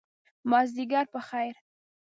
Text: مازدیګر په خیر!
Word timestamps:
مازدیګر 0.49 1.05
په 1.13 1.19
خیر! 1.27 1.55